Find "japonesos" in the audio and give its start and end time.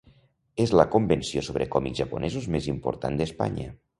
2.03-2.49